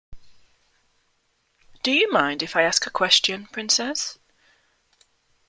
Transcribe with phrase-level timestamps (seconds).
[1.83, 4.17] D'you mind if I ask a question, Princess?